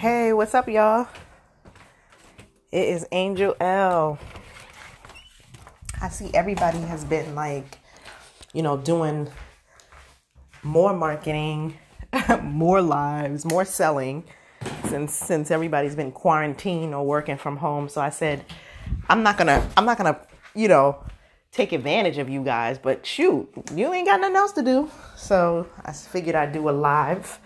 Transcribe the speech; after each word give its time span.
Hey, 0.00 0.32
what's 0.32 0.54
up, 0.54 0.66
y'all? 0.66 1.08
It 2.72 2.88
is 2.88 3.06
Angel 3.12 3.54
L. 3.60 4.18
I 6.00 6.08
see 6.08 6.30
everybody 6.32 6.78
has 6.78 7.04
been 7.04 7.34
like, 7.34 7.76
you 8.54 8.62
know, 8.62 8.78
doing 8.78 9.28
more 10.62 10.94
marketing, 10.94 11.76
more 12.42 12.80
lives, 12.80 13.44
more 13.44 13.66
selling 13.66 14.24
since 14.88 15.12
since 15.12 15.50
everybody's 15.50 15.96
been 15.96 16.12
quarantined 16.12 16.94
or 16.94 17.04
working 17.04 17.36
from 17.36 17.58
home. 17.58 17.90
So 17.90 18.00
I 18.00 18.08
said, 18.08 18.46
I'm 19.10 19.22
not 19.22 19.36
gonna, 19.36 19.68
I'm 19.76 19.84
not 19.84 19.98
gonna, 19.98 20.18
you 20.54 20.68
know, 20.68 21.04
take 21.52 21.72
advantage 21.72 22.16
of 22.16 22.30
you 22.30 22.42
guys. 22.42 22.78
But 22.78 23.04
shoot, 23.04 23.50
you 23.74 23.92
ain't 23.92 24.06
got 24.06 24.18
nothing 24.18 24.36
else 24.36 24.52
to 24.52 24.62
do. 24.62 24.90
So 25.14 25.66
I 25.84 25.92
figured 25.92 26.36
I'd 26.36 26.52
do 26.52 26.70
a 26.70 26.72
live. 26.72 27.38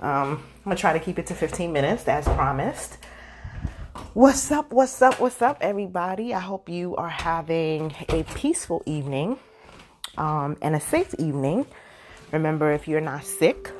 Um, 0.00 0.44
I'm 0.58 0.64
gonna 0.64 0.76
try 0.76 0.92
to 0.92 1.00
keep 1.00 1.18
it 1.18 1.26
to 1.26 1.34
15 1.34 1.72
minutes 1.72 2.06
as 2.06 2.24
promised. 2.24 2.98
What's 4.14 4.50
up? 4.52 4.72
What's 4.72 5.02
up? 5.02 5.18
What's 5.18 5.42
up, 5.42 5.58
everybody? 5.60 6.32
I 6.32 6.38
hope 6.38 6.68
you 6.68 6.94
are 6.96 7.08
having 7.08 7.92
a 8.08 8.22
peaceful 8.34 8.82
evening 8.86 9.38
um, 10.16 10.56
and 10.62 10.76
a 10.76 10.80
safe 10.80 11.14
evening. 11.18 11.66
Remember, 12.30 12.72
if 12.72 12.86
you're 12.86 13.00
not 13.00 13.24
sick, 13.24 13.72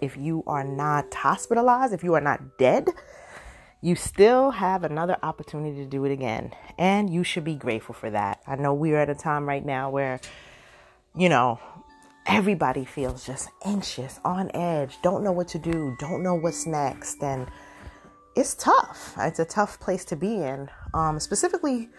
if 0.00 0.16
you 0.16 0.44
are 0.46 0.62
not 0.62 1.12
hospitalized, 1.12 1.92
if 1.92 2.04
you 2.04 2.14
are 2.14 2.20
not 2.20 2.58
dead, 2.58 2.88
you 3.80 3.96
still 3.96 4.52
have 4.52 4.84
another 4.84 5.16
opportunity 5.24 5.76
to 5.78 5.86
do 5.86 6.04
it 6.04 6.12
again. 6.12 6.52
And 6.78 7.10
you 7.10 7.24
should 7.24 7.44
be 7.44 7.56
grateful 7.56 7.94
for 7.94 8.10
that. 8.10 8.40
I 8.46 8.54
know 8.54 8.72
we're 8.72 8.98
at 8.98 9.10
a 9.10 9.16
time 9.16 9.48
right 9.48 9.64
now 9.64 9.90
where, 9.90 10.20
you 11.16 11.28
know, 11.28 11.58
everybody 12.26 12.84
feels 12.84 13.26
just 13.26 13.50
anxious, 13.64 14.20
on 14.24 14.50
edge, 14.54 14.98
don't 15.02 15.24
know 15.24 15.32
what 15.32 15.48
to 15.48 15.58
do, 15.58 15.96
don't 15.98 16.22
know 16.22 16.34
what's 16.34 16.66
next. 16.66 17.22
And 17.22 17.48
it's 18.36 18.54
tough. 18.54 19.14
It's 19.18 19.38
a 19.38 19.44
tough 19.44 19.78
place 19.80 20.04
to 20.06 20.16
be 20.16 20.36
in, 20.36 20.70
um, 20.94 21.20
specifically 21.20 21.90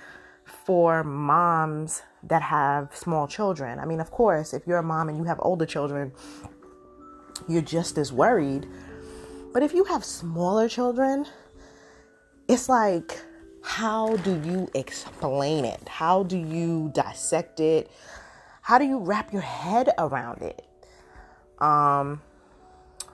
for 0.46 1.04
moms 1.04 2.02
that 2.24 2.42
have 2.42 2.96
small 2.96 3.28
children. 3.28 3.80
I 3.80 3.86
mean, 3.86 4.00
of 4.00 4.12
course, 4.12 4.54
if 4.54 4.66
you're 4.66 4.78
a 4.78 4.84
mom 4.84 5.10
and 5.10 5.18
you 5.18 5.24
have 5.26 5.40
older 5.42 5.66
children, 5.66 6.12
you're 7.48 7.62
just 7.62 7.98
as 7.98 8.12
worried. 8.12 8.68
But 9.54 9.64
if 9.64 9.74
you 9.74 9.84
have 9.86 10.04
smaller 10.04 10.68
children, 10.68 11.26
it's 12.48 12.70
like, 12.70 13.22
how 13.62 14.18
do 14.18 14.42
you 14.44 14.68
explain 14.74 15.66
it? 15.66 15.88
How 15.88 16.24
do 16.24 16.38
you 16.38 16.92
dissect 16.94 17.60
it? 17.60 17.92
How 18.64 18.78
do 18.78 18.86
you 18.86 18.98
wrap 18.98 19.34
your 19.34 19.42
head 19.42 19.90
around 19.98 20.42
it? 20.42 20.66
Um, 21.60 22.22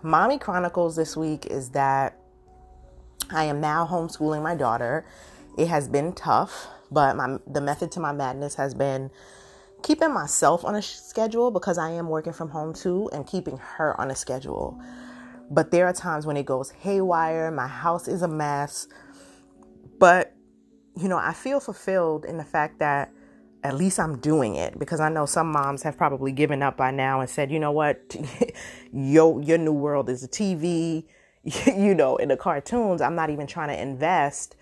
Mommy 0.04 0.38
Chronicles 0.38 0.96
this 0.96 1.18
week 1.18 1.48
is 1.48 1.72
that 1.72 2.16
I 3.32 3.46
am 3.46 3.60
now 3.60 3.88
homeschooling 3.88 4.44
my 4.44 4.54
daughter. 4.54 5.08
It 5.58 5.68
has 5.68 5.88
been 5.88 6.14
tough, 6.14 6.68
but 6.92 7.16
my 7.16 7.40
the 7.48 7.62
method 7.62 7.92
to 7.94 8.00
my 8.00 8.12
madness 8.12 8.54
has 8.56 8.76
been 8.76 9.10
keeping 9.82 10.14
myself 10.14 10.64
on 10.64 10.76
a 10.76 10.84
schedule 10.84 11.50
because 11.50 11.80
I 11.80 11.90
am 11.92 12.10
working 12.10 12.34
from 12.34 12.50
home 12.50 12.72
too 12.72 13.10
and 13.12 13.26
keeping 13.26 13.58
her 13.58 14.00
on 14.00 14.12
a 14.12 14.16
schedule. 14.16 14.80
But 15.50 15.72
there 15.72 15.88
are 15.88 15.94
times 15.94 16.28
when 16.28 16.38
it 16.38 16.46
goes 16.46 16.70
haywire, 16.70 17.50
my 17.50 17.68
house 17.68 18.08
is 18.08 18.22
a 18.22 18.28
mess. 18.28 18.88
But 19.98 20.32
you 20.96 21.08
know, 21.08 21.18
I 21.18 21.34
feel 21.34 21.60
fulfilled 21.60 22.24
in 22.24 22.38
the 22.38 22.44
fact 22.44 22.78
that 22.78 23.12
at 23.64 23.76
least 23.76 24.00
I'm 24.00 24.20
doing 24.20 24.56
it 24.56 24.80
because 24.80 25.00
I 25.00 25.10
know 25.10 25.26
some 25.26 25.52
moms 25.52 25.84
have 25.84 25.98
probably 25.98 26.32
given 26.32 26.64
up 26.64 26.78
by 26.78 26.92
now 26.92 27.20
and 27.20 27.30
said, 27.30 27.52
you 27.52 27.60
know 27.60 27.72
what, 27.72 28.16
your 28.94 29.42
your 29.42 29.58
new 29.58 29.74
world 29.74 30.10
is 30.10 30.24
a 30.24 30.28
TV, 30.28 31.06
you 31.44 31.94
know, 31.94 32.16
in 32.18 32.30
the 32.30 32.38
cartoons. 32.38 33.02
I'm 33.02 33.16
not 33.16 33.30
even 33.30 33.48
trying 33.48 33.70
to 33.70 33.82
invest 33.82 34.56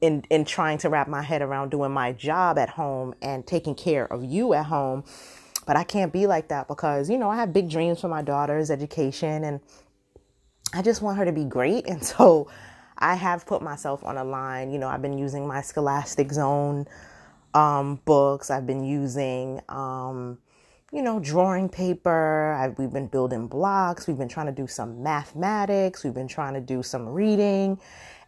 in 0.00 0.24
in 0.30 0.44
trying 0.44 0.78
to 0.78 0.88
wrap 0.88 1.08
my 1.08 1.22
head 1.22 1.42
around 1.42 1.70
doing 1.70 1.92
my 1.92 2.12
job 2.12 2.58
at 2.58 2.70
home 2.70 3.14
and 3.20 3.46
taking 3.46 3.74
care 3.74 4.10
of 4.12 4.24
you 4.24 4.54
at 4.54 4.66
home. 4.66 5.04
But 5.66 5.76
I 5.76 5.84
can't 5.84 6.12
be 6.12 6.26
like 6.26 6.48
that 6.48 6.66
because, 6.66 7.10
you 7.10 7.18
know, 7.18 7.28
I 7.28 7.36
have 7.36 7.52
big 7.52 7.68
dreams 7.68 8.00
for 8.00 8.08
my 8.08 8.22
daughter's 8.22 8.70
education 8.70 9.44
and 9.44 9.60
I 10.72 10.80
just 10.80 11.02
want 11.02 11.18
her 11.18 11.26
to 11.26 11.32
be 11.32 11.44
great. 11.44 11.86
And 11.86 12.02
so 12.14 12.50
I 12.96 13.14
have 13.14 13.44
put 13.44 13.60
myself 13.60 14.02
on 14.02 14.16
a 14.16 14.24
line. 14.24 14.72
You 14.72 14.78
know, 14.78 14.88
I've 14.88 15.02
been 15.02 15.18
using 15.18 15.46
my 15.46 15.60
Scholastic 15.60 16.32
Zone 16.32 16.86
um, 17.54 18.00
books. 18.04 18.50
I've 18.50 18.66
been 18.66 18.84
using, 18.84 19.60
um, 19.68 20.38
you 20.92 21.02
know, 21.02 21.20
drawing 21.20 21.68
paper. 21.68 22.52
I've, 22.52 22.78
we've 22.78 22.92
been 22.92 23.08
building 23.08 23.46
blocks. 23.46 24.06
We've 24.06 24.18
been 24.18 24.28
trying 24.28 24.46
to 24.46 24.52
do 24.52 24.66
some 24.66 25.02
mathematics. 25.02 26.04
We've 26.04 26.14
been 26.14 26.28
trying 26.28 26.54
to 26.54 26.60
do 26.60 26.82
some 26.82 27.08
reading. 27.08 27.78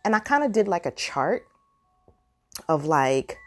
And 0.04 0.14
I 0.14 0.18
kind 0.18 0.44
of 0.44 0.52
did 0.52 0.68
like 0.68 0.86
a 0.86 0.90
chart 0.92 1.46
of 2.68 2.84
like 2.84 3.38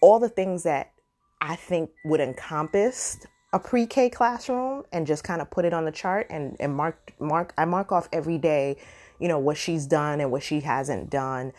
all 0.00 0.18
the 0.18 0.28
things 0.28 0.62
that 0.64 0.92
I 1.40 1.56
think 1.56 1.90
would 2.04 2.20
encompass 2.20 3.18
a 3.52 3.58
pre-K 3.58 4.10
classroom 4.10 4.84
and 4.92 5.06
just 5.06 5.24
kind 5.24 5.40
of 5.40 5.50
put 5.50 5.64
it 5.64 5.72
on 5.72 5.84
the 5.84 5.92
chart 5.92 6.26
and, 6.30 6.56
and 6.60 6.74
mark 6.74 7.14
mark 7.18 7.54
I 7.56 7.64
mark 7.64 7.92
off 7.92 8.08
every 8.12 8.38
day, 8.38 8.76
you 9.18 9.28
know, 9.28 9.38
what 9.38 9.56
she's 9.56 9.86
done 9.86 10.20
and 10.20 10.30
what 10.30 10.42
she 10.42 10.60
hasn't 10.60 11.10
done. 11.10 11.52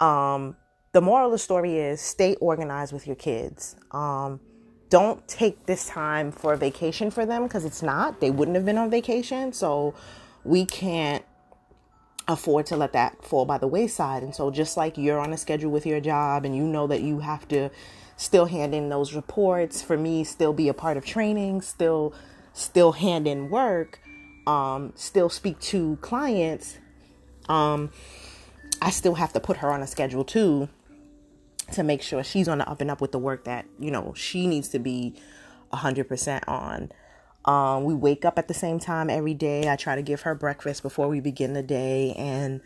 Um, 0.00 0.56
the 0.92 1.00
moral 1.00 1.26
of 1.26 1.32
the 1.32 1.38
story 1.38 1.78
is 1.78 2.00
stay 2.00 2.34
organized 2.36 2.92
with 2.92 3.06
your 3.06 3.16
kids. 3.16 3.76
Um, 3.92 4.40
don't 4.88 5.26
take 5.28 5.66
this 5.66 5.86
time 5.86 6.32
for 6.32 6.52
a 6.52 6.56
vacation 6.56 7.10
for 7.12 7.24
them 7.24 7.44
because 7.44 7.64
it's 7.64 7.82
not. 7.82 8.20
They 8.20 8.30
wouldn't 8.30 8.56
have 8.56 8.64
been 8.64 8.78
on 8.78 8.90
vacation. 8.90 9.52
So 9.52 9.94
we 10.42 10.66
can't 10.66 11.24
afford 12.26 12.66
to 12.66 12.76
let 12.76 12.92
that 12.92 13.24
fall 13.24 13.44
by 13.44 13.58
the 13.58 13.68
wayside. 13.68 14.24
And 14.24 14.34
so, 14.34 14.50
just 14.50 14.76
like 14.76 14.98
you're 14.98 15.20
on 15.20 15.32
a 15.32 15.38
schedule 15.38 15.70
with 15.70 15.86
your 15.86 16.00
job 16.00 16.44
and 16.44 16.56
you 16.56 16.64
know 16.64 16.88
that 16.88 17.02
you 17.02 17.20
have 17.20 17.46
to 17.48 17.70
still 18.16 18.46
hand 18.46 18.74
in 18.74 18.88
those 18.88 19.14
reports, 19.14 19.82
for 19.82 19.96
me, 19.96 20.24
still 20.24 20.52
be 20.52 20.68
a 20.68 20.74
part 20.74 20.96
of 20.96 21.04
training, 21.04 21.62
still, 21.62 22.12
still 22.52 22.92
hand 22.92 23.28
in 23.28 23.48
work, 23.48 24.00
um, 24.46 24.92
still 24.96 25.28
speak 25.28 25.58
to 25.60 25.96
clients, 26.02 26.78
um, 27.48 27.90
I 28.82 28.90
still 28.90 29.14
have 29.14 29.32
to 29.34 29.40
put 29.40 29.58
her 29.58 29.70
on 29.72 29.82
a 29.82 29.86
schedule 29.86 30.24
too 30.24 30.68
to 31.72 31.82
make 31.82 32.02
sure 32.02 32.22
she's 32.22 32.48
on 32.48 32.58
the 32.58 32.68
up 32.68 32.80
and 32.80 32.90
up 32.90 33.00
with 33.00 33.12
the 33.12 33.18
work 33.18 33.44
that, 33.44 33.66
you 33.78 33.90
know, 33.90 34.12
she 34.16 34.46
needs 34.46 34.68
to 34.68 34.78
be 34.78 35.14
100% 35.72 36.48
on. 36.48 36.92
Um, 37.44 37.84
we 37.84 37.94
wake 37.94 38.24
up 38.24 38.38
at 38.38 38.48
the 38.48 38.54
same 38.54 38.78
time 38.78 39.08
every 39.08 39.34
day. 39.34 39.68
I 39.70 39.76
try 39.76 39.96
to 39.96 40.02
give 40.02 40.22
her 40.22 40.34
breakfast 40.34 40.82
before 40.82 41.08
we 41.08 41.20
begin 41.20 41.54
the 41.54 41.62
day. 41.62 42.12
And 42.16 42.60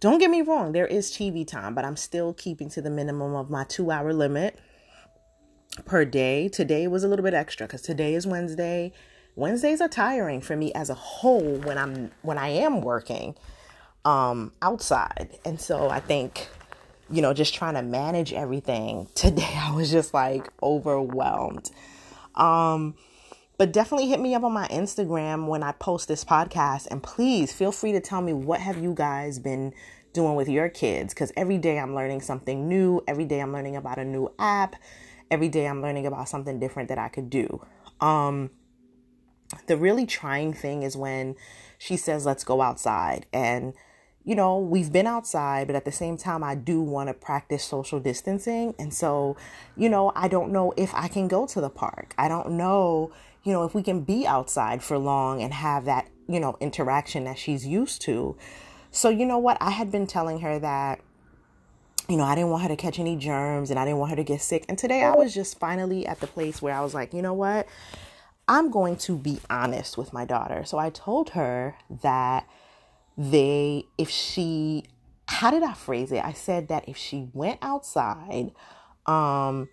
don't 0.00 0.18
get 0.18 0.30
me 0.30 0.42
wrong, 0.42 0.72
there 0.72 0.86
is 0.86 1.10
TV 1.10 1.46
time, 1.46 1.74
but 1.74 1.84
I'm 1.84 1.96
still 1.96 2.32
keeping 2.32 2.68
to 2.70 2.80
the 2.80 2.90
minimum 2.90 3.34
of 3.34 3.50
my 3.50 3.64
two 3.64 3.90
hour 3.90 4.12
limit 4.12 4.58
per 5.84 6.04
day. 6.04 6.48
Today 6.48 6.86
was 6.86 7.02
a 7.02 7.08
little 7.08 7.24
bit 7.24 7.34
extra 7.34 7.66
because 7.66 7.82
today 7.82 8.14
is 8.14 8.26
Wednesday. 8.26 8.92
Wednesdays 9.34 9.80
are 9.80 9.88
tiring 9.88 10.40
for 10.40 10.56
me 10.56 10.72
as 10.72 10.90
a 10.90 10.94
whole 10.94 11.56
when 11.58 11.78
I'm 11.78 12.10
when 12.22 12.38
I 12.38 12.48
am 12.48 12.80
working 12.80 13.36
um 14.04 14.52
outside. 14.62 15.38
And 15.44 15.60
so 15.60 15.88
I 15.88 15.98
think 16.00 16.48
you 17.10 17.22
know, 17.22 17.32
just 17.32 17.54
trying 17.54 17.74
to 17.74 17.82
manage 17.82 18.32
everything. 18.32 19.08
Today 19.14 19.54
I 19.56 19.74
was 19.74 19.90
just 19.90 20.14
like 20.14 20.50
overwhelmed. 20.62 21.70
Um 22.34 22.94
but 23.56 23.72
definitely 23.72 24.08
hit 24.08 24.20
me 24.20 24.36
up 24.36 24.44
on 24.44 24.52
my 24.52 24.68
Instagram 24.68 25.48
when 25.48 25.64
I 25.64 25.72
post 25.72 26.06
this 26.06 26.24
podcast 26.24 26.86
and 26.92 27.02
please 27.02 27.52
feel 27.52 27.72
free 27.72 27.90
to 27.90 28.00
tell 28.00 28.22
me 28.22 28.32
what 28.32 28.60
have 28.60 28.80
you 28.80 28.94
guys 28.94 29.40
been 29.40 29.74
doing 30.12 30.36
with 30.36 30.48
your 30.48 30.68
kids 30.68 31.12
cuz 31.12 31.32
every 31.36 31.58
day 31.58 31.78
I'm 31.78 31.94
learning 31.94 32.20
something 32.20 32.68
new, 32.68 33.02
every 33.08 33.24
day 33.24 33.40
I'm 33.40 33.52
learning 33.52 33.74
about 33.74 33.98
a 33.98 34.04
new 34.04 34.32
app, 34.38 34.76
every 35.30 35.48
day 35.48 35.66
I'm 35.66 35.82
learning 35.82 36.06
about 36.06 36.28
something 36.28 36.60
different 36.60 36.88
that 36.88 36.98
I 36.98 37.08
could 37.08 37.30
do. 37.30 37.66
Um 38.00 38.50
the 39.66 39.76
really 39.76 40.06
trying 40.06 40.52
thing 40.52 40.82
is 40.82 40.96
when 40.96 41.34
she 41.78 41.96
says 41.96 42.26
let's 42.26 42.44
go 42.44 42.60
outside 42.60 43.26
and 43.32 43.72
you 44.28 44.34
know, 44.34 44.58
we've 44.58 44.92
been 44.92 45.06
outside, 45.06 45.66
but 45.66 45.74
at 45.74 45.86
the 45.86 45.90
same 45.90 46.18
time, 46.18 46.44
I 46.44 46.54
do 46.54 46.82
want 46.82 47.08
to 47.08 47.14
practice 47.14 47.64
social 47.64 47.98
distancing. 47.98 48.74
And 48.78 48.92
so, 48.92 49.38
you 49.74 49.88
know, 49.88 50.12
I 50.14 50.28
don't 50.28 50.52
know 50.52 50.74
if 50.76 50.94
I 50.94 51.08
can 51.08 51.28
go 51.28 51.46
to 51.46 51.62
the 51.62 51.70
park. 51.70 52.12
I 52.18 52.28
don't 52.28 52.50
know, 52.50 53.10
you 53.42 53.54
know, 53.54 53.64
if 53.64 53.74
we 53.74 53.82
can 53.82 54.02
be 54.02 54.26
outside 54.26 54.82
for 54.82 54.98
long 54.98 55.40
and 55.40 55.54
have 55.54 55.86
that, 55.86 56.10
you 56.28 56.40
know, 56.40 56.58
interaction 56.60 57.24
that 57.24 57.38
she's 57.38 57.66
used 57.66 58.02
to. 58.02 58.36
So, 58.90 59.08
you 59.08 59.24
know 59.24 59.38
what? 59.38 59.56
I 59.62 59.70
had 59.70 59.90
been 59.90 60.06
telling 60.06 60.40
her 60.40 60.58
that, 60.58 61.00
you 62.06 62.18
know, 62.18 62.24
I 62.24 62.34
didn't 62.34 62.50
want 62.50 62.64
her 62.64 62.68
to 62.68 62.76
catch 62.76 62.98
any 62.98 63.16
germs 63.16 63.70
and 63.70 63.80
I 63.80 63.86
didn't 63.86 63.98
want 63.98 64.10
her 64.10 64.16
to 64.16 64.24
get 64.24 64.42
sick. 64.42 64.66
And 64.68 64.76
today 64.76 65.04
I 65.04 65.14
was 65.14 65.32
just 65.32 65.58
finally 65.58 66.06
at 66.06 66.20
the 66.20 66.26
place 66.26 66.60
where 66.60 66.74
I 66.74 66.82
was 66.82 66.92
like, 66.92 67.14
you 67.14 67.22
know 67.22 67.32
what? 67.32 67.66
I'm 68.46 68.70
going 68.70 68.96
to 68.98 69.16
be 69.16 69.40
honest 69.48 69.96
with 69.96 70.12
my 70.12 70.26
daughter. 70.26 70.64
So 70.66 70.76
I 70.76 70.90
told 70.90 71.30
her 71.30 71.76
that 72.02 72.46
they 73.18 73.84
if 73.98 74.08
she 74.08 74.84
how 75.26 75.50
did 75.50 75.62
I 75.62 75.74
phrase 75.74 76.10
it? 76.10 76.24
I 76.24 76.32
said 76.32 76.68
that 76.68 76.88
if 76.88 76.96
she 76.96 77.28
went 77.34 77.58
outside, 77.60 78.52
um, 79.04 79.68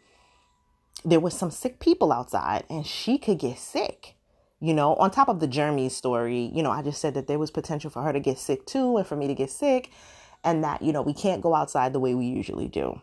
there 1.06 1.21
was 1.21 1.33
some 1.33 1.50
sick 1.50 1.80
people 1.80 2.12
outside 2.12 2.65
and 2.69 2.86
she 2.86 3.18
could 3.18 3.39
get 3.39 3.57
sick, 3.57 4.15
you 4.59 4.74
know, 4.74 4.95
on 4.95 5.12
top 5.12 5.30
of 5.30 5.39
the 5.39 5.47
Jeremy 5.47 5.88
story, 5.88 6.51
you 6.53 6.62
know, 6.62 6.71
I 6.71 6.81
just 6.81 7.00
said 7.00 7.13
that 7.13 7.27
there 7.27 7.39
was 7.39 7.51
potential 7.51 7.89
for 7.89 8.01
her 8.01 8.12
to 8.12 8.19
get 8.19 8.38
sick 8.38 8.65
too 8.65 8.97
and 8.97 9.07
for 9.07 9.15
me 9.15 9.27
to 9.27 9.33
get 9.33 9.50
sick 9.50 9.91
and 10.44 10.63
that, 10.63 10.81
you 10.81 10.91
know, 10.91 11.01
we 11.01 11.13
can't 11.13 11.41
go 11.41 11.56
outside 11.56 11.94
the 11.94 12.00
way 12.00 12.13
we 12.13 12.25
usually 12.25 12.68
do. 12.68 13.01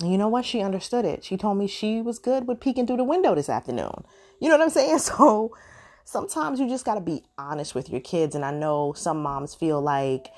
And 0.00 0.10
you 0.10 0.18
know 0.18 0.28
what? 0.28 0.44
She 0.44 0.60
understood 0.60 1.04
it. 1.04 1.24
She 1.24 1.36
told 1.36 1.56
me 1.56 1.66
she 1.66 2.02
was 2.02 2.18
good 2.18 2.46
with 2.46 2.60
peeking 2.60 2.86
through 2.86 2.98
the 2.98 3.04
window 3.04 3.34
this 3.34 3.48
afternoon. 3.48 4.04
You 4.40 4.48
know 4.48 4.58
what 4.58 4.64
I'm 4.64 4.70
saying? 4.70 4.98
So 4.98 5.56
sometimes 6.04 6.60
you 6.60 6.68
just 6.68 6.84
got 6.84 6.94
to 6.94 7.00
be 7.00 7.22
honest 7.36 7.74
with 7.74 7.90
your 7.90 8.00
kids. 8.00 8.34
And 8.34 8.44
I 8.44 8.52
know 8.52 8.92
some 8.94 9.22
moms 9.22 9.54
feel 9.54 9.80
like, 9.80 10.30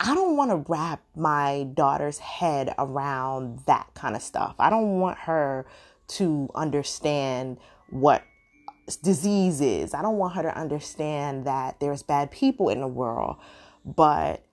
I 0.00 0.14
don't 0.14 0.36
want 0.36 0.50
to 0.50 0.64
wrap 0.70 1.02
my 1.14 1.68
daughter's 1.74 2.18
head 2.18 2.74
around 2.78 3.60
that 3.66 3.88
kind 3.94 4.16
of 4.16 4.22
stuff. 4.22 4.56
I 4.58 4.68
don't 4.68 4.98
want 4.98 5.18
her 5.18 5.66
to 6.06 6.48
understand 6.54 7.58
what 7.90 8.22
disease 9.02 9.60
is. 9.60 9.94
I 9.94 10.02
don't 10.02 10.18
want 10.18 10.34
her 10.34 10.42
to 10.42 10.58
understand 10.58 11.46
that 11.46 11.80
there's 11.80 12.02
bad 12.02 12.30
people 12.30 12.68
in 12.68 12.80
the 12.80 12.88
world. 12.88 13.36
But, 13.84 14.44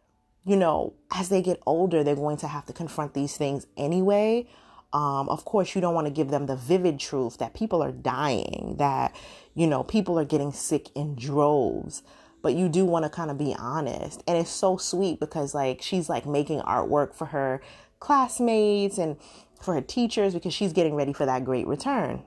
you 0.45 0.55
know, 0.55 0.93
as 1.13 1.29
they 1.29 1.41
get 1.41 1.61
older, 1.65 2.03
they're 2.03 2.15
going 2.15 2.37
to 2.37 2.47
have 2.47 2.65
to 2.67 2.73
confront 2.73 3.13
these 3.13 3.35
things 3.35 3.65
anyway. 3.75 4.47
Um, 4.93 5.29
of 5.29 5.45
course, 5.45 5.73
you 5.73 5.81
don't 5.81 5.93
want 5.95 6.07
to 6.07 6.13
give 6.13 6.29
them 6.29 6.47
the 6.47 6.55
vivid 6.55 6.99
truth 6.99 7.37
that 7.37 7.53
people 7.53 7.81
are 7.81 7.91
dying, 7.91 8.75
that, 8.77 9.15
you 9.53 9.65
know, 9.65 9.83
people 9.83 10.19
are 10.19 10.25
getting 10.25 10.51
sick 10.51 10.89
in 10.95 11.15
droves. 11.15 12.03
But 12.41 12.55
you 12.55 12.67
do 12.69 12.85
want 12.85 13.05
to 13.05 13.09
kind 13.09 13.31
of 13.31 13.37
be 13.37 13.55
honest. 13.57 14.23
And 14.27 14.37
it's 14.37 14.49
so 14.49 14.75
sweet 14.75 15.19
because, 15.19 15.53
like, 15.53 15.81
she's 15.81 16.09
like 16.09 16.25
making 16.25 16.59
artwork 16.61 17.13
for 17.13 17.25
her 17.27 17.61
classmates 17.99 18.97
and 18.97 19.15
for 19.61 19.75
her 19.75 19.81
teachers 19.81 20.33
because 20.33 20.53
she's 20.53 20.73
getting 20.73 20.95
ready 20.95 21.13
for 21.13 21.25
that 21.25 21.45
great 21.45 21.67
return. 21.67 22.23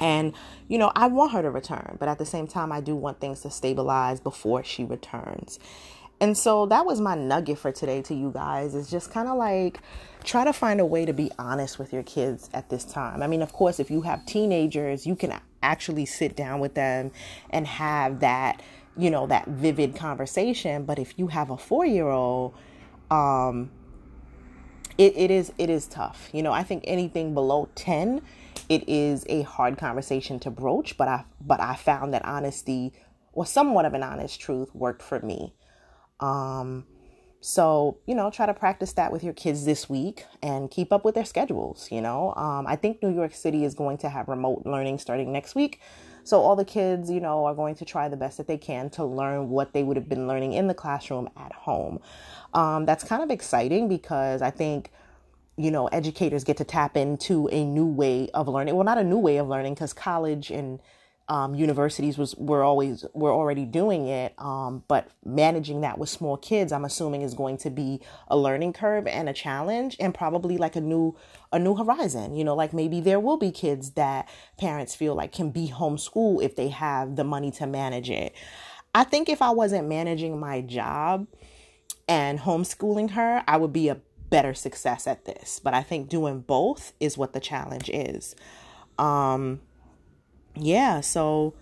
And, 0.00 0.34
you 0.68 0.76
know, 0.78 0.92
I 0.94 1.06
want 1.06 1.32
her 1.32 1.42
to 1.42 1.50
return, 1.50 1.96
but 1.98 2.08
at 2.08 2.18
the 2.18 2.26
same 2.26 2.46
time, 2.46 2.70
I 2.70 2.80
do 2.80 2.94
want 2.94 3.20
things 3.20 3.40
to 3.40 3.50
stabilize 3.50 4.20
before 4.20 4.62
she 4.62 4.84
returns. 4.84 5.58
And 6.20 6.36
so 6.36 6.66
that 6.66 6.86
was 6.86 7.00
my 7.00 7.14
nugget 7.14 7.58
for 7.58 7.70
today 7.70 8.00
to 8.02 8.14
you 8.14 8.30
guys 8.32 8.74
is 8.74 8.90
just 8.90 9.10
kind 9.10 9.28
of 9.28 9.36
like 9.36 9.80
try 10.24 10.44
to 10.44 10.52
find 10.52 10.80
a 10.80 10.86
way 10.86 11.04
to 11.04 11.12
be 11.12 11.30
honest 11.38 11.78
with 11.78 11.92
your 11.92 12.02
kids 12.02 12.48
at 12.54 12.70
this 12.70 12.84
time. 12.84 13.22
I 13.22 13.26
mean, 13.26 13.42
of 13.42 13.52
course, 13.52 13.78
if 13.78 13.90
you 13.90 14.02
have 14.02 14.24
teenagers, 14.24 15.06
you 15.06 15.14
can 15.14 15.38
actually 15.62 16.06
sit 16.06 16.34
down 16.34 16.60
with 16.60 16.74
them 16.74 17.10
and 17.50 17.66
have 17.66 18.20
that, 18.20 18.62
you 18.96 19.10
know, 19.10 19.26
that 19.26 19.46
vivid 19.46 19.94
conversation. 19.94 20.84
But 20.84 20.98
if 20.98 21.18
you 21.18 21.26
have 21.26 21.50
a 21.50 21.58
four 21.58 21.84
year 21.84 22.08
old, 22.08 22.54
um, 23.10 23.70
it, 24.96 25.14
it 25.16 25.30
is 25.30 25.52
it 25.58 25.68
is 25.68 25.86
tough. 25.86 26.30
You 26.32 26.42
know, 26.42 26.52
I 26.52 26.62
think 26.62 26.84
anything 26.86 27.34
below 27.34 27.68
10 27.74 28.22
it 28.68 28.88
is 28.88 29.24
a 29.28 29.42
hard 29.42 29.78
conversation 29.78 30.40
to 30.40 30.50
broach, 30.50 30.96
but 30.96 31.08
I 31.08 31.24
but 31.40 31.60
I 31.60 31.76
found 31.76 32.14
that 32.14 32.24
honesty 32.24 32.92
or 33.32 33.44
somewhat 33.44 33.84
of 33.84 33.94
an 33.94 34.02
honest 34.02 34.40
truth 34.40 34.74
worked 34.74 35.02
for 35.02 35.20
me. 35.20 35.52
Um, 36.20 36.86
so 37.40 37.98
you 38.06 38.14
know, 38.14 38.30
try 38.30 38.46
to 38.46 38.54
practice 38.54 38.92
that 38.94 39.12
with 39.12 39.22
your 39.22 39.32
kids 39.32 39.64
this 39.64 39.88
week 39.88 40.24
and 40.42 40.70
keep 40.70 40.92
up 40.92 41.04
with 41.04 41.14
their 41.14 41.24
schedules. 41.24 41.88
You 41.90 42.00
know, 42.00 42.34
um, 42.34 42.66
I 42.66 42.76
think 42.76 43.02
New 43.02 43.14
York 43.14 43.34
City 43.34 43.64
is 43.64 43.74
going 43.74 43.98
to 43.98 44.08
have 44.08 44.28
remote 44.28 44.62
learning 44.64 44.98
starting 44.98 45.32
next 45.32 45.54
week. 45.54 45.80
So 46.24 46.40
all 46.40 46.56
the 46.56 46.64
kids, 46.64 47.08
you 47.08 47.20
know, 47.20 47.44
are 47.44 47.54
going 47.54 47.76
to 47.76 47.84
try 47.84 48.08
the 48.08 48.16
best 48.16 48.36
that 48.38 48.48
they 48.48 48.58
can 48.58 48.90
to 48.90 49.04
learn 49.04 49.48
what 49.48 49.72
they 49.72 49.84
would 49.84 49.96
have 49.96 50.08
been 50.08 50.26
learning 50.26 50.54
in 50.54 50.66
the 50.66 50.74
classroom 50.74 51.28
at 51.36 51.52
home. 51.52 52.00
Um, 52.52 52.84
that's 52.84 53.04
kind 53.04 53.22
of 53.22 53.30
exciting 53.30 53.88
because 53.88 54.42
I 54.42 54.50
think 54.50 54.90
you 55.56 55.70
know, 55.70 55.86
educators 55.86 56.44
get 56.44 56.58
to 56.58 56.64
tap 56.64 56.96
into 56.96 57.48
a 57.48 57.64
new 57.64 57.86
way 57.86 58.28
of 58.34 58.46
learning. 58.46 58.74
Well, 58.74 58.84
not 58.84 58.98
a 58.98 59.04
new 59.04 59.18
way 59.18 59.38
of 59.38 59.48
learning 59.48 59.74
because 59.74 59.92
college 59.92 60.50
and 60.50 60.80
um, 61.28 61.54
universities 61.54 62.16
was 62.16 62.36
were 62.36 62.62
always 62.62 63.04
were 63.12 63.32
already 63.32 63.64
doing 63.64 64.06
it. 64.06 64.34
Um, 64.38 64.84
but 64.86 65.10
managing 65.24 65.80
that 65.80 65.98
with 65.98 66.08
small 66.08 66.36
kids, 66.36 66.72
I'm 66.72 66.84
assuming, 66.84 67.22
is 67.22 67.34
going 67.34 67.56
to 67.58 67.70
be 67.70 68.00
a 68.28 68.36
learning 68.36 68.74
curve 68.74 69.06
and 69.06 69.28
a 69.28 69.32
challenge, 69.32 69.96
and 69.98 70.14
probably 70.14 70.56
like 70.56 70.76
a 70.76 70.80
new 70.80 71.16
a 71.52 71.58
new 71.58 71.74
horizon. 71.74 72.36
You 72.36 72.44
know, 72.44 72.54
like 72.54 72.72
maybe 72.72 73.00
there 73.00 73.18
will 73.18 73.38
be 73.38 73.50
kids 73.50 73.92
that 73.92 74.28
parents 74.58 74.94
feel 74.94 75.14
like 75.14 75.32
can 75.32 75.50
be 75.50 75.68
homeschool 75.68 76.42
if 76.42 76.54
they 76.54 76.68
have 76.68 77.16
the 77.16 77.24
money 77.24 77.50
to 77.52 77.66
manage 77.66 78.10
it. 78.10 78.32
I 78.94 79.04
think 79.04 79.28
if 79.28 79.42
I 79.42 79.50
wasn't 79.50 79.88
managing 79.88 80.38
my 80.38 80.60
job 80.60 81.26
and 82.08 82.38
homeschooling 82.38 83.10
her, 83.10 83.42
I 83.48 83.56
would 83.56 83.72
be 83.72 83.88
a 83.88 83.98
better 84.30 84.54
success 84.54 85.06
at 85.06 85.24
this. 85.24 85.60
But 85.62 85.74
I 85.74 85.82
think 85.82 86.08
doing 86.08 86.40
both 86.40 86.92
is 87.00 87.18
what 87.18 87.32
the 87.32 87.40
challenge 87.40 87.90
is. 87.92 88.36
Um 88.96 89.60
yeah, 90.56 91.00
so 91.00 91.54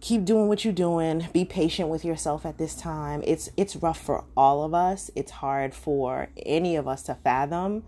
keep 0.00 0.24
doing 0.24 0.48
what 0.48 0.64
you're 0.64 0.74
doing. 0.74 1.28
Be 1.32 1.44
patient 1.44 1.88
with 1.88 2.04
yourself 2.04 2.44
at 2.44 2.58
this 2.58 2.74
time. 2.74 3.22
It's 3.26 3.48
it's 3.56 3.76
rough 3.76 4.00
for 4.00 4.24
all 4.36 4.64
of 4.64 4.74
us. 4.74 5.10
It's 5.14 5.30
hard 5.30 5.74
for 5.74 6.28
any 6.44 6.76
of 6.76 6.86
us 6.86 7.02
to 7.04 7.14
fathom 7.14 7.84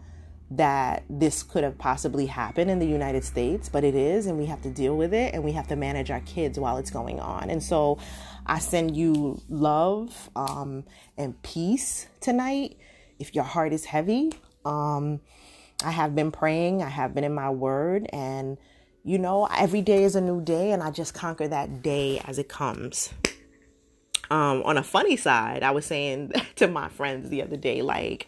that 0.51 1.03
this 1.11 1.43
could 1.43 1.65
have 1.65 1.77
possibly 1.77 2.27
happened 2.27 2.71
in 2.71 2.79
the 2.79 2.87
United 2.87 3.25
States, 3.25 3.69
but 3.69 3.83
it 3.83 3.97
is, 3.97 4.27
and 4.27 4.39
we 4.39 4.47
have 4.47 4.63
to 4.63 4.71
deal 4.71 4.97
with 4.97 5.13
it 5.13 5.35
and 5.35 5.43
we 5.43 5.53
have 5.53 5.67
to 5.67 5.75
manage 5.75 6.11
our 6.11 6.21
kids 6.21 6.59
while 6.59 6.77
it's 6.77 6.91
going 6.91 7.19
on. 7.19 7.51
And 7.51 7.63
so 7.63 7.99
I 8.47 8.61
send 8.61 8.97
you 8.97 9.43
love 9.49 10.31
um, 10.37 10.85
and 11.19 11.41
peace 11.43 12.07
tonight 12.21 12.77
if 13.19 13.35
your 13.35 13.45
heart 13.45 13.73
is 13.73 13.87
heavy, 13.87 14.33
um, 14.65 15.21
I 15.85 15.91
have 15.91 16.15
been 16.15 16.31
praying, 16.31 16.83
I 16.83 16.89
have 16.89 17.15
been 17.15 17.25
in 17.25 17.35
my 17.35 17.51
word, 17.51 18.07
and 18.13 18.57
you 19.07 19.19
know, 19.19 19.47
every 19.57 19.83
day 19.83 20.03
is 20.03 20.17
a 20.17 20.21
new 20.21 20.43
day, 20.43 20.73
and 20.73 20.83
I 20.83 20.91
just 20.91 21.15
conquer 21.15 21.47
that 21.47 21.81
day 21.81 22.21
as 22.25 22.41
it 22.41 22.49
comes. 22.49 23.15
Um, 24.33 24.65
on 24.65 24.77
a 24.77 24.83
funny 24.83 25.17
side, 25.17 25.63
I 25.63 25.71
was 25.71 25.87
saying 25.87 26.33
to 26.57 26.67
my 26.67 26.89
friends 26.89 27.31
the 27.31 27.41
other 27.41 27.57
day, 27.57 27.83
like, 27.83 28.27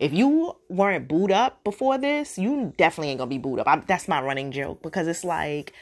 if 0.00 0.12
you 0.12 0.56
weren't 0.68 1.06
booed 1.06 1.30
up 1.30 1.62
before 1.62 1.96
this, 1.96 2.36
you 2.36 2.74
definitely 2.76 3.10
ain't 3.10 3.18
gonna 3.18 3.28
be 3.28 3.38
booed 3.38 3.60
up. 3.60 3.68
I, 3.68 3.76
that's 3.86 4.08
my 4.08 4.20
running 4.20 4.50
joke 4.50 4.82
because 4.82 5.06
it's 5.06 5.22
like, 5.22 5.72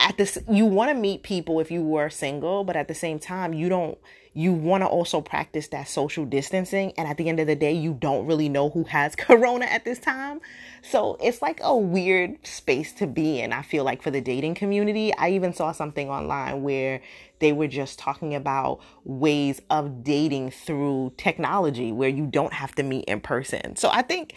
at 0.00 0.16
this, 0.16 0.38
you 0.48 0.64
want 0.64 0.90
to 0.90 0.94
meet 0.94 1.22
people 1.22 1.60
if 1.60 1.70
you 1.70 1.82
were 1.82 2.08
single, 2.08 2.64
but 2.64 2.74
at 2.74 2.88
the 2.88 2.94
same 2.94 3.18
time, 3.18 3.52
you 3.52 3.68
don't 3.68 3.98
you 4.36 4.52
want 4.52 4.82
to 4.82 4.86
also 4.86 5.22
practice 5.22 5.68
that 5.68 5.88
social 5.88 6.26
distancing. 6.26 6.92
And 6.98 7.08
at 7.08 7.16
the 7.16 7.30
end 7.30 7.40
of 7.40 7.46
the 7.46 7.56
day, 7.56 7.72
you 7.72 7.94
don't 7.94 8.26
really 8.26 8.50
know 8.50 8.68
who 8.68 8.84
has 8.84 9.16
corona 9.16 9.64
at 9.64 9.86
this 9.86 9.98
time. 9.98 10.42
So 10.82 11.16
it's 11.22 11.40
like 11.40 11.58
a 11.62 11.74
weird 11.74 12.46
space 12.46 12.92
to 12.94 13.06
be 13.06 13.40
in, 13.40 13.54
I 13.54 13.62
feel 13.62 13.82
like, 13.82 14.02
for 14.02 14.10
the 14.10 14.20
dating 14.20 14.54
community. 14.54 15.10
I 15.16 15.30
even 15.30 15.54
saw 15.54 15.72
something 15.72 16.10
online 16.10 16.62
where 16.62 17.00
they 17.38 17.52
were 17.52 17.66
just 17.66 17.98
talking 17.98 18.34
about 18.34 18.80
ways 19.04 19.62
of 19.70 20.04
dating 20.04 20.50
through 20.50 21.14
technology 21.16 21.90
where 21.90 22.10
you 22.10 22.26
don't 22.26 22.52
have 22.52 22.74
to 22.74 22.82
meet 22.82 23.06
in 23.06 23.20
person. 23.20 23.74
So 23.76 23.88
I 23.90 24.02
think 24.02 24.34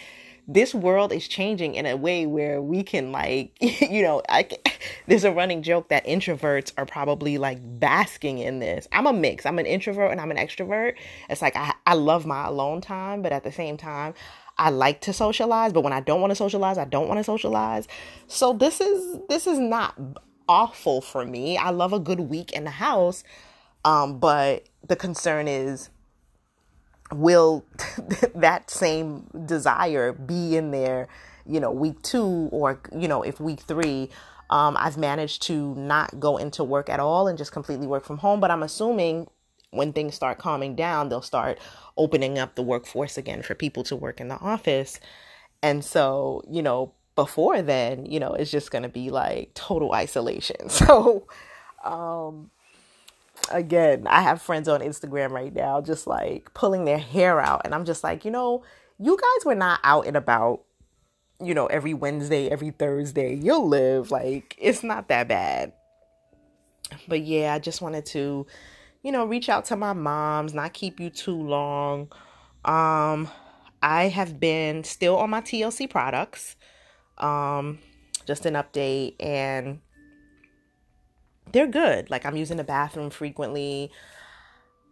this 0.48 0.74
world 0.74 1.12
is 1.12 1.27
changing 1.27 1.75
in 1.75 1.86
a 1.86 1.96
way 1.96 2.25
where 2.25 2.62
we 2.62 2.84
can 2.84 3.12
like 3.12 3.51
you 3.81 4.01
know 4.01 4.22
i 4.29 4.48
there's 5.08 5.24
a 5.24 5.31
running 5.31 5.62
joke 5.62 5.89
that 5.89 6.05
introverts 6.05 6.72
are 6.77 6.86
probably 6.86 7.38
like 7.38 7.60
basking 7.79 8.39
in 8.39 8.60
this. 8.60 8.88
I'm 8.91 9.08
a 9.08 9.13
mix. 9.13 9.46
I'm 9.46 9.60
an 9.60 9.65
introvert 9.65 10.12
and 10.12 10.22
i'm 10.22 10.31
an 10.31 10.38
extrovert. 10.38 10.96
It's 11.29 11.41
like 11.41 11.55
i, 11.55 11.74
I 11.86 11.93
love 11.93 12.25
my 12.25 12.48
alone 12.48 12.81
time 12.81 13.22
but 13.22 13.31
at 13.31 13.43
the 13.43 13.51
same 13.51 13.77
time 13.77 14.13
i 14.58 14.69
like 14.69 15.01
to 15.01 15.13
socialize 15.13 15.72
but 15.74 15.81
when 15.81 15.93
i 15.93 16.01
don't 16.01 16.22
want 16.22 16.31
to 16.31 16.36
socialize 16.36 16.77
i 16.77 16.86
don't 16.86 17.08
want 17.08 17.19
to 17.19 17.24
socialize. 17.24 17.88
So 18.27 18.53
this 18.53 18.81
is 18.81 19.19
this 19.29 19.48
is 19.48 19.60
not 19.60 20.00
awful 20.48 21.01
for 21.01 21.25
me. 21.25 21.58
I 21.58 21.69
love 21.69 21.93
a 21.93 22.00
good 22.00 22.22
week 22.22 22.51
in 22.51 22.63
the 22.63 22.72
house 22.72 23.24
um 23.86 24.19
but 24.19 24.65
the 24.88 24.96
concern 24.96 25.48
is 25.48 25.89
will 27.13 27.66
that 28.36 28.70
same 28.70 29.28
desire 29.46 30.13
be 30.13 30.56
in 30.56 30.72
there, 30.72 31.08
you 31.46 31.60
know, 31.60 31.72
week 31.72 32.01
two 32.01 32.50
or, 32.51 32.82
you 32.96 33.08
know, 33.08 33.24
if 33.24 33.39
week 33.39 33.62
three, 33.62 34.10
um, 34.50 34.75
I've 34.80 34.98
managed 34.98 35.44
to 35.44 35.75
not 35.75 36.20
go 36.20 36.38
into 36.38 36.63
work 36.63 36.89
at 36.89 37.00
all 37.00 37.28
and 37.28 37.38
just 37.38 37.51
completely 37.51 37.88
work 37.88 38.04
from 38.04 38.18
home. 38.20 38.39
But 38.39 38.51
I'm 38.51 38.63
assuming 38.63 39.28
when 39.72 39.94
things 39.94 40.16
start 40.16 40.39
calming 40.39 40.75
down, 40.75 41.10
they'll 41.10 41.22
start 41.22 41.60
opening 41.98 42.39
up 42.39 42.56
the 42.56 42.63
workforce 42.63 43.18
again 43.18 43.44
for 43.44 43.54
people 43.54 43.84
to 43.84 43.96
work 43.96 44.20
in 44.20 44.28
the 44.28 44.39
office. 44.39 45.00
And 45.62 45.84
so, 45.86 46.44
you 46.50 46.62
know, 46.62 46.94
before 47.16 47.62
then, 47.62 48.06
you 48.06 48.20
know, 48.20 48.34
it's 48.34 48.50
just 48.50 48.72
going 48.72 48.84
to 48.84 48.89
be 48.89 49.10
like 49.10 49.54
total 49.54 49.94
isolation. 49.94 50.70
So, 50.70 51.28
um, 51.84 52.50
again, 53.51 54.08
I 54.08 54.22
have 54.22 54.41
friends 54.41 54.68
on 54.68 54.82
Instagram 54.82 55.32
right 55.32 55.53
now 55.53 55.82
just 55.82 56.08
like 56.08 56.53
pulling 56.53 56.86
their 56.86 56.98
hair 56.98 57.39
out. 57.39 57.62
And 57.65 57.74
I'm 57.74 57.86
just 57.86 58.03
like, 58.03 58.25
you 58.25 58.32
know, 58.32 58.63
you 59.00 59.18
guys 59.18 59.46
were 59.46 59.56
not 59.56 59.79
out 59.84 60.06
and 60.06 60.18
about, 60.18 60.62
you 61.41 61.53
know, 61.53 61.68
every 61.68 61.94
Wednesday, 61.94 62.50
every 62.50 62.72
Thursday. 62.72 63.34
You'll 63.36 63.68
live. 63.68 64.12
Like, 64.12 64.56
it's 64.60 64.84
not 64.84 65.08
that 65.08 65.27
bad. 65.27 65.74
But 67.08 67.22
yeah, 67.22 67.53
I 67.53 67.60
just 67.60 67.82
wanted 67.82 68.06
to, 68.08 68.46
you 69.03 69.12
know, 69.12 69.25
reach 69.25 69.50
out 69.50 69.65
to 69.65 69.75
my 69.75 69.94
moms, 69.94 70.53
not 70.53 70.74
keep 70.74 71.00
you 71.00 71.10
too 71.10 71.41
long. 71.41 72.12
Um, 72.65 73.29
I 73.82 74.06
have 74.06 74.39
been 74.39 74.84
still 74.84 75.18
on 75.18 75.29
my 75.29 75.41
TLC 75.41 75.89
products. 75.89 76.56
Um, 77.18 77.79
just 78.25 78.46
an 78.46 78.56
update 78.56 79.15
and 79.20 79.79
they're 81.51 81.68
good. 81.68 82.10
Like 82.10 82.25
I'm 82.25 82.36
using 82.36 82.58
the 82.58 82.63
bathroom 82.63 83.10
frequently. 83.10 83.91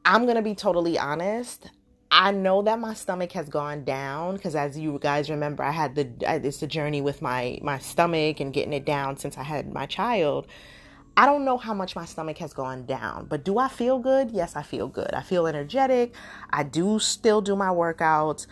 I'm 0.05 0.23
going 0.23 0.35
to 0.35 0.41
be 0.41 0.55
totally 0.55 0.97
honest. 0.97 1.69
I 2.09 2.31
know 2.31 2.61
that 2.61 2.79
my 2.79 2.93
stomach 2.93 3.33
has 3.33 3.49
gone 3.49 3.83
down 3.83 4.35
because, 4.35 4.55
as 4.55 4.77
you 4.77 4.97
guys 5.01 5.29
remember, 5.29 5.63
I 5.63 5.71
had 5.71 5.95
the 5.95 6.09
it's 6.21 6.59
the 6.59 6.67
journey 6.67 7.01
with 7.01 7.21
my 7.21 7.59
my 7.61 7.79
stomach 7.79 8.39
and 8.39 8.53
getting 8.53 8.71
it 8.73 8.85
down 8.85 9.17
since 9.17 9.37
I 9.37 9.43
had 9.43 9.73
my 9.73 9.85
child. 9.85 10.47
I 11.17 11.25
don't 11.25 11.43
know 11.43 11.57
how 11.57 11.73
much 11.73 11.95
my 11.95 12.05
stomach 12.05 12.37
has 12.37 12.53
gone 12.53 12.85
down, 12.85 13.25
but 13.25 13.43
do 13.43 13.57
I 13.57 13.67
feel 13.67 13.97
good? 13.99 14.31
Yes, 14.31 14.55
I 14.55 14.61
feel 14.61 14.87
good. 14.87 15.13
I 15.13 15.21
feel 15.21 15.47
energetic. 15.47 16.13
I 16.51 16.63
do 16.63 16.99
still 16.99 17.41
do 17.41 17.55
my 17.55 17.69
workouts, 17.69 18.45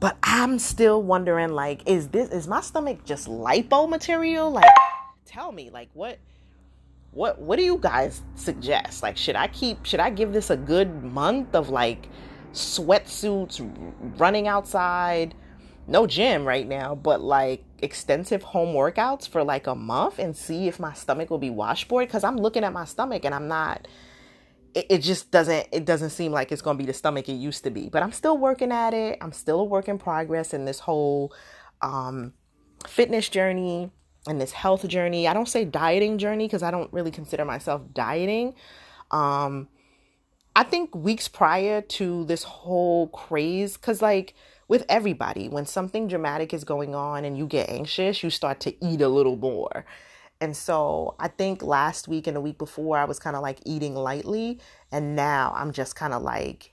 but 0.00 0.18
I'm 0.22 0.58
still 0.58 1.02
wondering 1.02 1.50
like, 1.50 1.88
is 1.88 2.08
this 2.08 2.28
is 2.30 2.46
my 2.46 2.60
stomach 2.60 3.04
just 3.04 3.28
lipo 3.28 3.88
material? 3.88 4.50
Like, 4.50 4.70
tell 5.24 5.52
me, 5.52 5.70
like, 5.70 5.88
what 5.94 6.18
what 7.12 7.40
what 7.40 7.56
do 7.58 7.64
you 7.64 7.78
guys 7.78 8.22
suggest? 8.34 9.02
Like, 9.02 9.16
should 9.16 9.36
I 9.36 9.48
keep? 9.48 9.84
Should 9.84 10.00
I 10.00 10.10
give 10.10 10.32
this 10.32 10.50
a 10.50 10.56
good 10.56 11.02
month 11.02 11.54
of 11.54 11.68
like? 11.68 12.08
sweatsuits, 12.52 13.60
running 14.18 14.48
outside, 14.48 15.34
no 15.86 16.06
gym 16.06 16.44
right 16.44 16.66
now, 16.66 16.94
but 16.94 17.20
like 17.20 17.64
extensive 17.78 18.42
home 18.42 18.74
workouts 18.74 19.28
for 19.28 19.42
like 19.42 19.66
a 19.66 19.74
month 19.74 20.18
and 20.18 20.36
see 20.36 20.68
if 20.68 20.78
my 20.78 20.92
stomach 20.92 21.30
will 21.30 21.38
be 21.38 21.50
washboard 21.50 22.06
because 22.06 22.24
I'm 22.24 22.36
looking 22.36 22.64
at 22.64 22.72
my 22.72 22.84
stomach 22.84 23.24
and 23.24 23.34
I'm 23.34 23.48
not 23.48 23.88
it, 24.74 24.86
it 24.90 24.98
just 24.98 25.30
doesn't 25.30 25.66
it 25.72 25.84
doesn't 25.84 26.10
seem 26.10 26.30
like 26.32 26.52
it's 26.52 26.62
gonna 26.62 26.78
be 26.78 26.84
the 26.84 26.92
stomach 26.92 27.28
it 27.28 27.34
used 27.34 27.64
to 27.64 27.70
be. 27.70 27.88
But 27.88 28.02
I'm 28.02 28.12
still 28.12 28.38
working 28.38 28.70
at 28.70 28.94
it. 28.94 29.18
I'm 29.20 29.32
still 29.32 29.60
a 29.60 29.64
work 29.64 29.88
in 29.88 29.98
progress 29.98 30.52
in 30.52 30.64
this 30.64 30.80
whole 30.80 31.32
um 31.82 32.34
fitness 32.86 33.28
journey 33.28 33.90
and 34.26 34.40
this 34.40 34.52
health 34.52 34.86
journey. 34.88 35.26
I 35.26 35.34
don't 35.34 35.48
say 35.48 35.64
dieting 35.64 36.18
journey 36.18 36.46
because 36.46 36.62
I 36.62 36.70
don't 36.70 36.92
really 36.92 37.10
consider 37.10 37.44
myself 37.44 37.82
dieting. 37.92 38.54
Um 39.10 39.68
I 40.54 40.64
think 40.64 40.94
weeks 40.94 41.28
prior 41.28 41.80
to 41.80 42.24
this 42.24 42.42
whole 42.42 43.08
craze, 43.08 43.76
because 43.76 44.02
like 44.02 44.34
with 44.66 44.84
everybody, 44.88 45.48
when 45.48 45.64
something 45.64 46.08
dramatic 46.08 46.52
is 46.52 46.64
going 46.64 46.94
on 46.94 47.24
and 47.24 47.38
you 47.38 47.46
get 47.46 47.68
anxious, 47.70 48.22
you 48.22 48.30
start 48.30 48.60
to 48.60 48.84
eat 48.84 49.00
a 49.00 49.08
little 49.08 49.36
more. 49.36 49.84
And 50.40 50.56
so 50.56 51.14
I 51.18 51.28
think 51.28 51.62
last 51.62 52.08
week 52.08 52.26
and 52.26 52.36
the 52.36 52.40
week 52.40 52.56
before, 52.56 52.96
I 52.96 53.04
was 53.04 53.18
kind 53.18 53.36
of 53.36 53.42
like 53.42 53.58
eating 53.64 53.94
lightly. 53.94 54.58
And 54.90 55.14
now 55.14 55.52
I'm 55.54 55.72
just 55.72 55.96
kind 55.96 56.14
of 56.14 56.22
like 56.22 56.72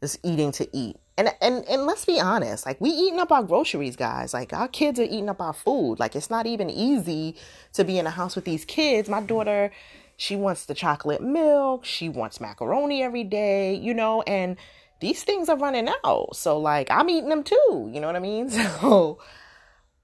just 0.00 0.18
eating 0.22 0.52
to 0.52 0.68
eat. 0.76 0.96
And, 1.16 1.30
and 1.40 1.64
and 1.68 1.84
let's 1.84 2.04
be 2.04 2.20
honest, 2.20 2.64
like 2.64 2.80
we 2.80 2.90
eating 2.90 3.18
up 3.18 3.32
our 3.32 3.42
groceries, 3.42 3.96
guys. 3.96 4.32
Like 4.32 4.52
our 4.52 4.68
kids 4.68 5.00
are 5.00 5.04
eating 5.04 5.28
up 5.28 5.40
our 5.40 5.52
food. 5.52 5.98
Like 5.98 6.14
it's 6.14 6.30
not 6.30 6.46
even 6.46 6.70
easy 6.70 7.34
to 7.72 7.82
be 7.82 7.98
in 7.98 8.06
a 8.06 8.10
house 8.10 8.36
with 8.36 8.44
these 8.44 8.64
kids. 8.64 9.08
My 9.08 9.20
daughter 9.20 9.72
she 10.20 10.34
wants 10.34 10.66
the 10.66 10.74
chocolate 10.74 11.22
milk. 11.22 11.84
She 11.84 12.08
wants 12.08 12.40
macaroni 12.40 13.04
every 13.04 13.22
day, 13.22 13.74
you 13.74 13.94
know, 13.94 14.22
and 14.22 14.56
these 15.00 15.22
things 15.22 15.48
are 15.48 15.56
running 15.56 15.88
out. 16.04 16.34
So, 16.34 16.58
like, 16.58 16.90
I'm 16.90 17.08
eating 17.08 17.28
them 17.30 17.44
too. 17.44 17.88
You 17.92 18.00
know 18.00 18.08
what 18.08 18.16
I 18.16 18.20
mean? 18.20 18.50
So, 18.80 19.20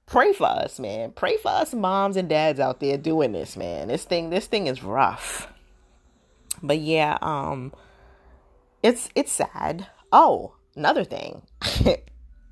pray 0.06 0.32
for 0.32 0.46
us, 0.46 0.78
man. 0.78 1.10
Pray 1.10 1.36
for 1.36 1.48
us 1.48 1.74
moms 1.74 2.16
and 2.16 2.28
dads 2.28 2.60
out 2.60 2.78
there 2.78 2.96
doing 2.96 3.32
this, 3.32 3.56
man. 3.56 3.88
This 3.88 4.04
thing, 4.04 4.30
this 4.30 4.46
thing 4.46 4.68
is 4.68 4.84
rough. 4.84 5.48
But 6.62 6.78
yeah, 6.78 7.18
um, 7.20 7.72
it's 8.84 9.08
it's 9.14 9.32
sad. 9.32 9.86
Oh, 10.12 10.54
another 10.76 11.04
thing. 11.04 11.42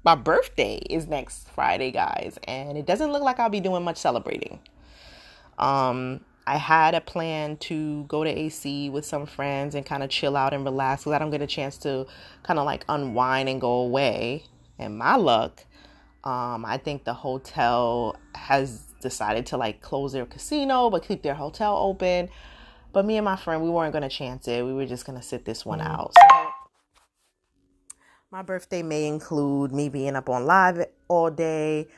My 0.04 0.16
birthday 0.16 0.76
is 0.90 1.06
next 1.06 1.48
Friday, 1.50 1.92
guys, 1.92 2.38
and 2.48 2.76
it 2.76 2.86
doesn't 2.86 3.12
look 3.12 3.22
like 3.22 3.38
I'll 3.38 3.50
be 3.50 3.60
doing 3.60 3.84
much 3.84 3.98
celebrating. 3.98 4.58
Um, 5.58 6.22
I 6.44 6.56
had 6.56 6.94
a 6.94 7.00
plan 7.00 7.58
to 7.58 8.04
go 8.04 8.24
to 8.24 8.30
AC 8.30 8.88
with 8.88 9.04
some 9.04 9.26
friends 9.26 9.76
and 9.76 9.86
kind 9.86 10.02
of 10.02 10.08
chill 10.08 10.36
out 10.36 10.54
and 10.54 10.64
relax 10.64 11.02
because 11.02 11.12
I 11.12 11.18
don't 11.18 11.30
get 11.30 11.42
a 11.42 11.46
chance 11.46 11.76
to 11.78 12.06
kind 12.42 12.58
of 12.58 12.64
like 12.64 12.84
unwind 12.88 13.48
and 13.48 13.60
go 13.60 13.82
away. 13.82 14.44
And 14.78 14.98
my 14.98 15.16
luck, 15.16 15.64
um, 16.24 16.64
I 16.64 16.80
think 16.82 17.04
the 17.04 17.14
hotel 17.14 18.16
has 18.34 18.86
decided 19.02 19.46
to 19.46 19.56
like 19.56 19.82
close 19.82 20.12
their 20.12 20.26
casino 20.26 20.88
but 20.88 21.06
keep 21.06 21.22
their 21.22 21.34
hotel 21.34 21.76
open. 21.76 22.30
But 22.92 23.06
me 23.06 23.16
and 23.16 23.24
my 23.24 23.36
friend, 23.36 23.62
we 23.62 23.70
weren't 23.70 23.92
going 23.92 24.02
to 24.02 24.08
chance 24.08 24.46
it. 24.48 24.64
We 24.64 24.74
were 24.74 24.86
just 24.86 25.06
going 25.06 25.18
to 25.18 25.24
sit 25.24 25.44
this 25.44 25.64
one 25.64 25.78
mm-hmm. 25.78 25.88
out. 25.88 26.12
So 26.14 26.48
my 28.30 28.42
birthday 28.42 28.82
may 28.82 29.06
include 29.06 29.72
me 29.72 29.88
being 29.88 30.16
up 30.16 30.28
on 30.28 30.46
live 30.46 30.84
all 31.08 31.30
day. 31.30 31.88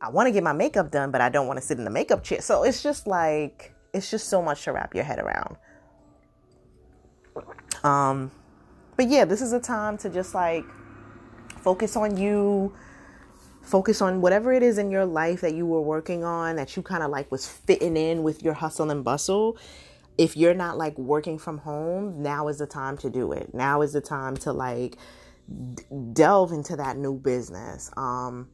I 0.00 0.08
want 0.08 0.28
to 0.28 0.32
get 0.32 0.42
my 0.42 0.52
makeup 0.52 0.90
done, 0.90 1.10
but 1.10 1.20
I 1.20 1.28
don't 1.28 1.46
want 1.46 1.58
to 1.58 1.64
sit 1.64 1.78
in 1.78 1.84
the 1.84 1.90
makeup 1.90 2.24
chair. 2.24 2.40
So 2.40 2.62
it's 2.62 2.82
just 2.82 3.06
like 3.06 3.74
it's 3.92 4.10
just 4.10 4.28
so 4.28 4.40
much 4.40 4.64
to 4.64 4.72
wrap 4.72 4.94
your 4.94 5.04
head 5.04 5.18
around. 5.18 5.56
Um, 7.82 8.30
but 8.96 9.08
yeah, 9.08 9.24
this 9.24 9.42
is 9.42 9.52
a 9.52 9.60
time 9.60 9.98
to 9.98 10.10
just 10.10 10.34
like 10.34 10.64
focus 11.58 11.96
on 11.96 12.16
you, 12.16 12.74
focus 13.62 14.00
on 14.00 14.20
whatever 14.20 14.52
it 14.52 14.62
is 14.62 14.78
in 14.78 14.90
your 14.90 15.04
life 15.04 15.40
that 15.42 15.54
you 15.54 15.66
were 15.66 15.80
working 15.80 16.24
on 16.24 16.56
that 16.56 16.76
you 16.76 16.82
kind 16.82 17.02
of 17.02 17.10
like 17.10 17.30
was 17.30 17.46
fitting 17.46 17.96
in 17.96 18.22
with 18.22 18.42
your 18.42 18.54
hustle 18.54 18.90
and 18.90 19.04
bustle. 19.04 19.56
If 20.20 20.36
you're 20.36 20.52
not 20.52 20.76
like 20.76 20.98
working 20.98 21.38
from 21.38 21.56
home, 21.56 22.22
now 22.22 22.48
is 22.48 22.58
the 22.58 22.66
time 22.66 22.98
to 22.98 23.08
do 23.08 23.32
it. 23.32 23.54
Now 23.54 23.80
is 23.80 23.94
the 23.94 24.02
time 24.02 24.36
to 24.38 24.52
like 24.52 24.98
d- 25.74 25.82
delve 26.12 26.52
into 26.52 26.76
that 26.76 26.98
new 26.98 27.14
business. 27.18 27.90
Um, 27.96 28.50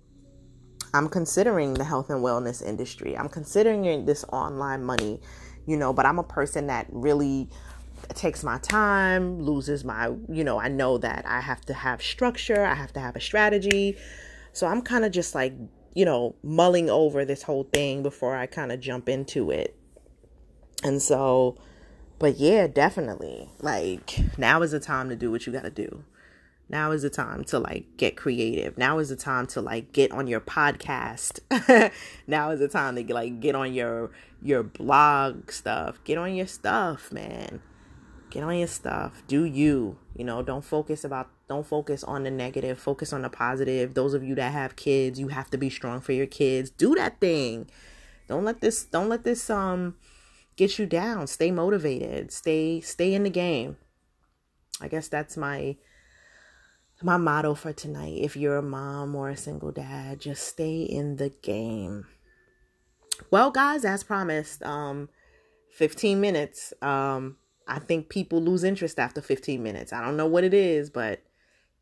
I'm 0.95 1.09
considering 1.09 1.75
the 1.75 1.83
health 1.83 2.09
and 2.09 2.23
wellness 2.23 2.65
industry. 2.65 3.19
I'm 3.19 3.29
considering 3.29 4.07
this 4.07 4.25
online 4.33 4.85
money, 4.85 5.21
you 5.67 5.77
know, 5.77 5.93
but 5.93 6.07
I'm 6.07 6.21
a 6.21 6.29
person 6.39 6.69
that 6.69 6.87
really 6.91 7.51
takes 8.15 8.45
my 8.45 8.59
time, 8.59 9.41
loses 9.41 9.85
my, 9.85 10.13
you 10.29 10.45
know, 10.45 10.61
I 10.61 10.69
know 10.69 10.99
that 10.99 11.25
I 11.27 11.41
have 11.41 11.63
to 11.63 11.75
have 11.75 12.01
structure, 12.01 12.65
I 12.65 12.75
have 12.75 12.93
to 12.93 13.01
have 13.01 13.17
a 13.17 13.21
strategy. 13.21 13.97
So 14.53 14.69
I'm 14.69 14.83
kind 14.83 15.05
of 15.05 15.11
just 15.11 15.35
like, 15.35 15.53
you 15.95 16.05
know, 16.05 16.37
mulling 16.45 16.89
over 16.91 17.25
this 17.25 17.43
whole 17.43 17.65
thing 17.65 18.05
before 18.05 18.37
I 18.37 18.47
kind 18.47 18.71
of 18.71 18.79
jump 18.79 19.09
into 19.09 19.51
it. 19.51 19.77
And 20.83 21.01
so, 21.01 21.57
but 22.19 22.37
yeah, 22.37 22.67
definitely. 22.67 23.49
Like, 23.61 24.39
now 24.39 24.63
is 24.63 24.73
the 24.73 24.81
time 24.81 25.09
to 25.09 25.17
do 25.17 25.31
what 25.31 25.47
you 25.47 25.53
got 25.53 25.65
to 25.65 25.71
do. 25.71 26.05
Now 26.69 26.91
is 26.91 27.03
the 27.03 27.11
time 27.11 27.45
to 27.45 27.61
like 27.61 27.97
get 27.97 28.17
creative. 28.17 28.77
Now 28.77 28.99
is 28.99 29.09
the 29.09 29.17
time 29.17 29.47
to 29.49 29.61
like 29.61 29.93
get 29.93 30.11
on 30.11 30.27
your 30.27 30.41
podcast. 30.41 31.41
now 32.27 32.51
is 32.51 32.59
the 32.59 32.69
time 32.69 32.97
to 32.97 33.15
like 33.15 33.41
get 33.41 33.55
on 33.55 33.73
your 33.73 34.11
your 34.43 34.65
blog 34.65 35.51
stuff. 35.53 36.03
Get 36.05 36.19
on 36.19 36.35
your 36.35 36.49
stuff, 36.49 37.13
man. 37.13 37.63
Get 38.31 38.43
on 38.43 38.57
your 38.57 38.67
stuff. 38.67 39.23
Do 39.29 39.45
you. 39.45 39.99
You 40.17 40.25
know, 40.25 40.43
don't 40.43 40.65
focus 40.65 41.05
about 41.05 41.31
don't 41.49 41.67
focus 41.67 42.03
on 42.03 42.25
the 42.25 42.31
negative. 42.33 42.81
Focus 42.81 43.13
on 43.13 43.23
the 43.23 43.29
positive. 43.29 43.95
Those 43.95 44.15
of 44.15 44.25
you 44.25 44.35
that 44.35 44.53
have 44.53 44.75
kids, 44.75 45.21
you 45.21 45.29
have 45.29 45.51
to 45.51 45.59
be 45.59 45.71
strong 45.71 46.01
for 46.01 46.13
your 46.13 46.27
kids. 46.27 46.71
Do 46.71 46.97
that 46.97 47.21
thing. 47.21 47.71
Don't 48.27 48.45
let 48.45 48.61
this 48.61 48.85
don't 48.85 49.09
let 49.09 49.23
this 49.23 49.49
um 49.51 49.95
get 50.57 50.79
you 50.79 50.87
down. 50.87 51.27
Stay 51.27 51.51
motivated. 51.51 52.33
Stay 52.33 52.81
stay 52.81 53.15
in 53.15 53.23
the 53.23 53.31
game. 53.31 53.77
I 54.81 54.89
guess 54.89 55.09
that's 55.09 55.37
my 55.37 55.77
my 57.03 57.17
motto 57.17 57.55
for 57.55 57.73
tonight 57.73 58.19
if 58.23 58.37
you're 58.37 58.57
a 58.57 58.63
mom 58.63 59.15
or 59.15 59.29
a 59.29 59.37
single 59.37 59.71
dad 59.71 60.19
just 60.19 60.47
stay 60.47 60.83
in 60.83 61.17
the 61.17 61.29
game 61.43 62.07
well 63.31 63.51
guys 63.51 63.85
as 63.85 64.03
promised 64.03 64.63
um 64.63 65.09
15 65.73 66.21
minutes 66.21 66.73
um 66.81 67.37
i 67.69 67.79
think 67.79 68.09
people 68.09 68.41
lose 68.41 68.65
interest 68.65 68.99
after 68.99 69.21
15 69.21 69.63
minutes 69.63 69.93
i 69.93 70.03
don't 70.03 70.17
know 70.17 70.27
what 70.27 70.43
it 70.43 70.55
is 70.55 70.89
but 70.89 71.23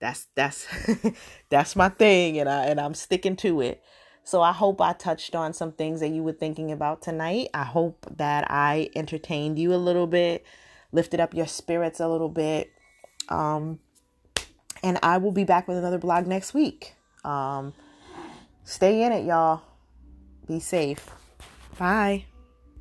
that's 0.01 0.27
that's 0.35 0.67
that's 1.49 1.77
my 1.77 1.89
thing 1.89 2.39
and 2.41 2.49
i 2.49 2.65
and 2.65 2.81
i'm 2.81 2.95
sticking 2.95 3.37
to 3.37 3.61
it 3.61 3.83
so 4.25 4.43
i 4.43 4.53
hope 4.53 4.81
i 4.81 4.93
touched 4.93 5.35
on 5.35 5.53
some 5.53 5.73
things 5.73 6.01
that 6.01 6.09
you 6.09 6.23
were 6.23 6.33
thinking 6.33 6.73
about 6.73 7.01
tonight 7.03 7.49
i 7.55 7.63
hope 7.63 8.07
that 8.17 8.51
i 8.51 8.89
entertained 8.97 9.59
you 9.59 9.73
a 9.73 9.77
little 9.77 10.07
bit 10.07 10.45
lifted 10.93 11.21
up 11.21 11.35
your 11.35 11.47
spirits 11.47 12.01
a 12.01 12.09
little 12.09 12.29
bit 12.29 12.73
um 13.29 13.79
and 14.85 14.99
I 15.03 15.17
will 15.17 15.33
be 15.33 15.45
back 15.45 15.67
with 15.67 15.79
another 15.79 15.99
blog 15.99 16.27
next 16.27 16.53
week. 16.53 16.95
Um, 17.25 17.73
stay 18.65 19.03
in 19.03 19.13
it, 19.13 19.25
y'all. 19.25 19.63
Be 20.47 20.61
safe. 20.61 21.09
Bye. 21.79 22.27